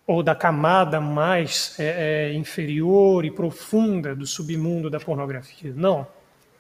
ou 0.07 0.23
da 0.23 0.35
camada 0.35 1.01
mais 1.01 1.75
é, 1.79 2.31
é, 2.31 2.35
inferior 2.35 3.25
e 3.25 3.31
profunda 3.31 4.15
do 4.15 4.27
submundo 4.27 4.89
da 4.89 5.01
pornografia. 5.01 5.73
Não. 5.75 6.07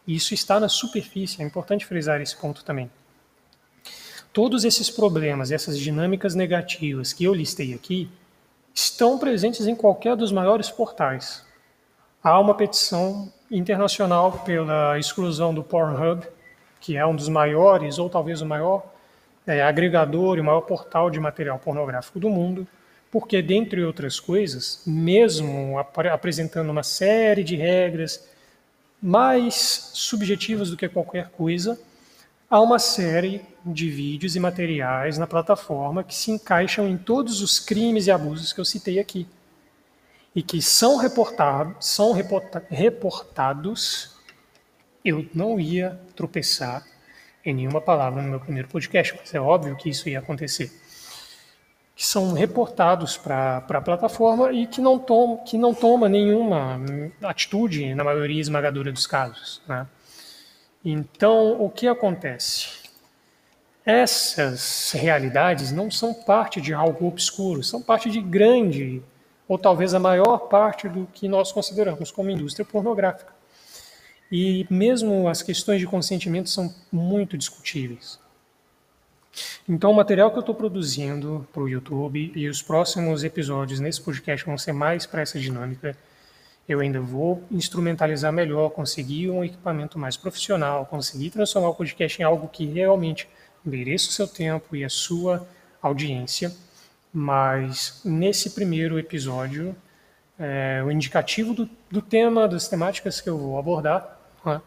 Isso 0.07 0.35
está 0.35 0.61
na 0.61 0.69
superfície, 0.69 1.43
é 1.43 1.45
importante 1.45 1.85
frisar 1.85 2.21
esse 2.21 2.37
ponto 2.37 2.65
também. 2.65 2.89
Todos 4.37 4.67
esses 4.67 4.91
problemas, 4.91 5.51
essas 5.51 5.79
dinâmicas 5.79 6.35
negativas 6.35 7.11
que 7.11 7.25
eu 7.25 7.33
listei 7.33 7.73
aqui, 7.73 8.07
estão 8.75 9.19
presentes 9.19 9.67
em 9.67 9.75
qualquer 9.75 10.15
dos 10.15 10.31
maiores 10.31 10.69
portais. 10.69 11.43
Há 12.23 12.39
uma 12.39 12.55
petição 12.55 13.33
internacional 13.51 14.33
pela 14.45 14.99
exclusão 14.99 15.55
do 15.55 15.65
Pornhub, 15.65 16.23
que 16.83 16.99
é 16.99 17.07
um 17.07 17.17
dos 17.17 17.31
maiores, 17.31 17.99
ou 17.99 18.11
talvez 18.11 18.43
o 18.43 18.47
maior 18.47 18.85
é, 19.47 19.63
agregador 19.63 20.37
e 20.37 20.43
o 20.43 20.45
maior 20.45 20.61
portal 20.61 21.09
de 21.09 21.19
material 21.19 21.59
pornográfico 21.59 22.21
do 22.21 22.29
mundo, 22.29 22.69
porque, 23.11 23.41
dentre 23.41 23.83
outras 23.83 24.21
coisas, 24.21 24.83
mesmo 24.87 25.79
ap 25.79 25.97
apresentando 26.13 26.69
uma 26.69 26.83
série 26.83 27.43
de 27.43 27.57
regras 27.57 28.29
mais 29.01 29.55
subjetivas 29.95 30.69
do 30.69 30.77
que 30.77 30.91
qualquer 30.91 31.31
coisa, 31.31 31.81
há 32.49 32.61
uma 32.61 32.79
série 32.79 33.45
de 33.65 33.91
vídeos 33.91 34.37
e 34.37 34.41
materiais 34.41 35.19
na 35.19 35.27
plataforma 35.27 36.05
que 36.05 36.15
se 36.15 36.31
encaixam 36.31 36.87
em 36.87 36.97
todos 36.97 37.41
os 37.43 37.59
crimes 37.59 38.07
e 38.07 38.11
abusos 38.11 38.53
que 38.53 38.61
eu 38.61 38.65
citei 38.65 38.99
aqui 38.99 39.27
e 40.35 40.43
que 40.43 40.61
são 40.61 40.97
reportados, 40.97 41.87
são 41.87 42.13
reporta 42.13 42.65
reportados. 42.69 44.15
Eu 45.05 45.27
não 45.35 45.59
ia 45.59 45.99
tropeçar 46.15 46.85
em 47.45 47.55
nenhuma 47.55 47.81
palavra 47.81 48.23
no 48.23 48.29
meu 48.29 48.41
primeiro 48.41 48.69
podcast, 48.69 49.15
mas 49.19 49.35
é 49.35 49.41
óbvio 49.41 49.77
que 49.77 49.89
isso 49.89 50.09
ia 50.09 50.19
acontecer. 50.19 50.71
Que 51.95 52.05
são 52.05 52.35
reportados 52.35 53.17
para 53.17 53.65
a 53.67 53.81
plataforma 53.81 54.53
e 54.53 54.67
que 54.67 54.81
não, 54.81 54.99
tom, 54.99 55.39
que 55.39 55.57
não 55.57 55.73
toma 55.73 56.09
nenhuma 56.09 56.79
atitude 57.23 57.95
na 57.95 58.05
maioria 58.05 58.41
esmagadora 58.41 58.93
dos 58.93 59.07
casos. 59.07 59.63
Né? 59.67 59.87
Então, 60.89 61.61
o 61.61 61.69
que 61.69 61.89
acontece? 61.89 62.69
Essas 63.85 64.93
realidades 64.93 65.73
não 65.73 65.91
são 65.91 66.15
parte 66.15 66.61
de 66.61 66.73
algo 66.73 67.09
obscuro, 67.09 67.61
são 67.65 67.83
parte 67.83 68.09
de 68.09 68.21
grande, 68.21 69.03
ou 69.49 69.59
talvez 69.59 69.95
a 69.95 69.99
maior 69.99 70.39
parte 70.49 70.89
do 70.89 71.09
que 71.13 71.27
nós 71.27 71.51
consideramos 71.51 72.13
como 72.13 72.31
indústria 72.31 72.65
pornográfica. 72.65 73.35
E 74.31 74.65
mesmo 74.71 75.29
as 75.29 75.43
questões 75.43 75.81
de 75.81 75.89
consentimento 75.89 76.51
são 76.51 76.73
muito 76.93 77.37
discutíveis. 77.37 78.21
Então, 79.69 79.91
o 79.91 79.95
material 79.95 80.31
que 80.31 80.37
eu 80.37 80.41
estou 80.41 80.55
produzindo 80.55 81.49
para 81.53 81.65
o 81.65 81.69
YouTube 81.69 82.31
e 82.33 82.49
os 82.49 82.63
próximos 82.63 83.25
episódios 83.25 83.81
nesse 83.81 84.01
podcast 84.01 84.47
vão 84.47 84.57
ser 84.57 84.73
mais 84.73 85.05
para 85.05 85.23
essa 85.23 85.37
dinâmica. 85.37 85.97
Eu 86.69 86.81
ainda 86.81 87.01
vou 87.01 87.45
instrumentalizar 87.51 88.33
melhor, 88.33 88.71
conseguir 88.71 89.31
um 89.31 89.45
equipamento 89.45 89.99
mais 89.99 90.17
profissional, 90.17 90.85
conseguir 90.87 91.31
transformar 91.31 91.69
o 91.69 91.75
podcast 91.75 92.21
em 92.21 92.25
algo 92.25 92.49
que 92.49 92.67
realmente 92.67 93.29
mereça 93.65 94.09
o 94.09 94.13
seu 94.13 94.27
tempo 94.27 94.75
e 94.75 94.85
a 94.85 94.89
sua 94.89 95.47
audiência. 95.81 96.53
Mas 97.13 98.01
nesse 98.05 98.51
primeiro 98.51 98.99
episódio, 98.99 99.77
é, 100.39 100.83
o 100.85 100.91
indicativo 100.91 101.55
do, 101.55 101.69
do, 101.91 102.03
tema, 102.03 102.49
das 102.49 102.69
temáticas 102.69 103.21
que 103.21 103.31
eu 103.31 103.39
vou 103.39 103.59
abordar, 103.59 104.19
né? 104.45 104.61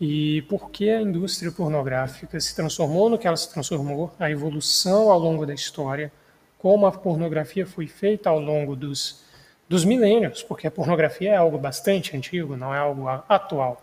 e 0.00 0.42
por 0.42 0.70
que 0.70 0.90
a 0.90 1.00
indústria 1.00 1.52
pornográfica 1.52 2.40
se 2.40 2.54
transformou 2.56 3.08
no 3.08 3.18
que 3.18 3.26
ela 3.26 3.36
se 3.36 3.52
transformou, 3.52 4.12
a 4.18 4.30
evolução 4.30 5.10
ao 5.10 5.18
longo 5.18 5.46
da 5.46 5.54
história, 5.54 6.12
como 6.58 6.86
a 6.86 6.92
pornografia 6.92 7.66
foi 7.66 7.86
feita 7.86 8.28
ao 8.28 8.38
longo 8.38 8.74
dos, 8.74 9.22
dos 9.70 9.84
milênios, 9.84 10.42
porque 10.42 10.66
a 10.66 10.70
pornografia 10.70 11.30
é 11.30 11.36
algo 11.36 11.56
bastante 11.56 12.16
antigo, 12.16 12.56
não 12.56 12.74
é 12.74 12.78
algo 12.78 13.06
atual, 13.28 13.80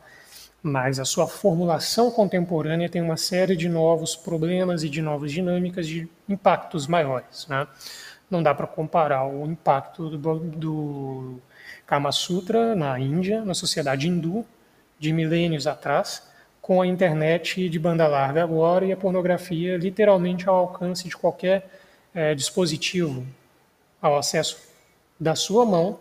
mas 0.61 0.99
a 0.99 1.05
sua 1.05 1.29
formulação 1.29 2.11
contemporânea 2.11 2.89
tem 2.89 3.01
uma 3.01 3.15
série 3.15 3.55
de 3.55 3.69
novos 3.69 4.13
problemas 4.13 4.83
e 4.83 4.89
de 4.89 5.01
novas 5.01 5.31
dinâmicas 5.31 5.87
de 5.87 6.09
impactos 6.27 6.87
maiores. 6.87 7.47
Né? 7.47 7.65
Não 8.29 8.43
dá 8.43 8.53
para 8.53 8.67
comparar 8.67 9.25
o 9.25 9.45
impacto 9.45 10.09
do, 10.17 10.39
do 10.39 11.39
Kama 11.85 12.11
Sutra 12.11 12.75
na 12.75 12.99
Índia, 12.99 13.45
na 13.45 13.53
sociedade 13.53 14.09
hindu, 14.09 14.45
de 14.99 15.13
milênios 15.13 15.67
atrás, 15.67 16.21
com 16.61 16.81
a 16.81 16.87
internet 16.87 17.69
de 17.69 17.79
banda 17.79 18.05
larga 18.09 18.43
agora 18.43 18.85
e 18.85 18.91
a 18.91 18.97
pornografia 18.97 19.77
literalmente 19.77 20.49
ao 20.49 20.55
alcance 20.57 21.07
de 21.07 21.15
qualquer 21.15 21.69
é, 22.13 22.35
dispositivo, 22.35 23.25
ao 24.01 24.17
acesso 24.17 24.66
da 25.19 25.35
sua 25.35 25.65
mão 25.65 25.99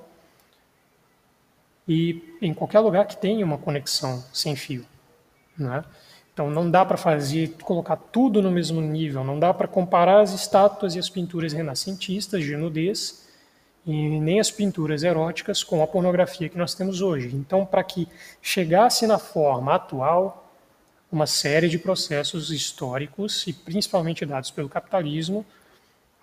e 1.88 2.36
em 2.42 2.52
qualquer 2.52 2.80
lugar 2.80 3.06
que 3.06 3.16
tenha 3.16 3.44
uma 3.44 3.58
conexão 3.58 4.22
sem 4.32 4.56
fio. 4.56 4.84
Né? 5.56 5.84
Então 6.32 6.50
não 6.50 6.70
dá 6.70 6.84
para 6.84 6.96
fazer, 6.96 7.54
colocar 7.62 7.96
tudo 7.96 8.42
no 8.42 8.50
mesmo 8.50 8.80
nível, 8.80 9.24
não 9.24 9.38
dá 9.38 9.54
para 9.54 9.66
comparar 9.66 10.20
as 10.20 10.32
estátuas 10.32 10.94
e 10.94 10.98
as 10.98 11.08
pinturas 11.08 11.52
renascentistas 11.52 12.44
de 12.44 12.56
nudez 12.56 13.26
e 13.86 14.20
nem 14.20 14.40
as 14.40 14.50
pinturas 14.50 15.02
eróticas 15.02 15.62
com 15.62 15.82
a 15.82 15.86
pornografia 15.86 16.48
que 16.48 16.58
nós 16.58 16.74
temos 16.74 17.00
hoje. 17.00 17.34
Então, 17.34 17.64
para 17.64 17.84
que 17.84 18.08
chegasse 18.42 19.06
na 19.06 19.16
forma 19.16 19.74
atual, 19.74 20.52
uma 21.10 21.26
série 21.26 21.68
de 21.68 21.78
processos 21.78 22.50
históricos 22.50 23.46
e 23.46 23.52
principalmente 23.52 24.26
dados 24.26 24.50
pelo 24.50 24.68
capitalismo 24.68 25.46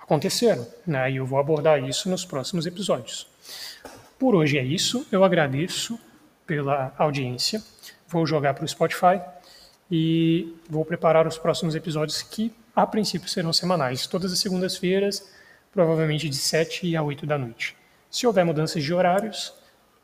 aconteceram, 0.04 0.68
né? 0.86 1.10
E 1.12 1.16
eu 1.16 1.26
vou 1.26 1.39
abordar 1.39 1.82
isso 1.84 2.10
nos 2.10 2.24
próximos 2.24 2.66
episódios. 2.68 3.26
Por 4.20 4.36
hoje 4.36 4.58
é 4.58 4.63
isso. 4.63 5.08
Eu 5.12 5.24
agradeço 5.24 6.00
pela 6.46 6.94
audiência. 6.98 7.63
Vou 8.08 8.26
jogar 8.26 8.54
para 8.54 8.66
o 8.66 8.68
Spotify 8.68 9.20
e 9.89 10.56
vou 10.70 10.86
preparar 10.86 11.26
os 11.26 11.38
próximos 11.38 11.74
episódios 11.74 12.22
que, 12.22 12.54
a 12.76 12.86
princípio, 12.86 13.28
serão 13.28 13.52
semanais, 13.52 14.06
todas 14.06 14.32
as 14.32 14.39
segundas-feiras 14.39 15.28
provavelmente 15.74 16.30
de 16.30 16.36
7 16.36 16.96
a 16.96 17.02
8 17.02 17.26
da 17.26 17.38
noite. 17.38 17.76
Se 18.10 18.28
houver 18.28 18.46
mudanças 18.46 18.84
de 18.84 18.94
horários, 18.94 19.54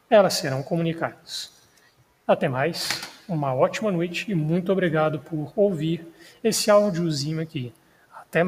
elas 0.10 0.34
serão 0.34 0.64
comunicadas. 0.64 1.52
Até 2.28 2.50
mais, 2.50 3.02
uma 3.28 3.54
ótima 3.54 3.92
noite 3.92 4.32
e 4.32 4.36
muito 4.36 4.72
obrigado 4.72 5.20
por 5.20 5.54
ouvir 5.56 6.08
esse 6.44 6.72
áudiozinho 6.72 7.40
aqui. 7.40 7.72